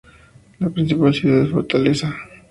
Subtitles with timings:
[0.57, 2.11] La principal ciudad es Fortaleza.